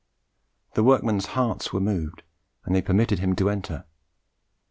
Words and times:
The 0.73 0.83
workmen's 0.83 1.27
hearts 1.37 1.71
were 1.71 1.79
moved, 1.79 2.23
and 2.65 2.73
they 2.75 2.81
permitted 2.81 3.19
him 3.19 3.35
to 3.35 3.51
enter. 3.51 3.85